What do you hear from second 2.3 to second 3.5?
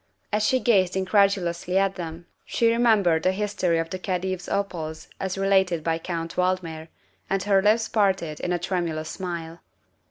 she remembered the